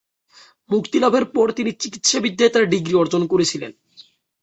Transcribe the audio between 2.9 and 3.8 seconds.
অর্জন করেছিলেন।